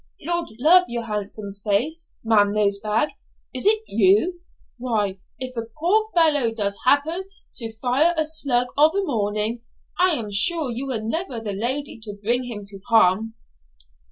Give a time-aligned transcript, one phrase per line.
[0.19, 3.09] 'Lord love your handsome face, Madam Nosebag,
[3.53, 4.41] is it you?
[4.79, 7.25] Why, if a poor fellow does happen
[7.57, 9.61] to fire a slug of a morning,
[9.99, 13.35] I am sure you were never the lady to bring him to harm.'